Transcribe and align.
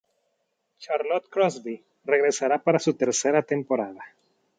Charlotte 0.79 1.29
Crosby 1.29 1.79
regresará 2.05 2.57
para 2.63 2.79
su 2.79 2.95
tercera 2.95 3.43
temporada. 3.43 4.03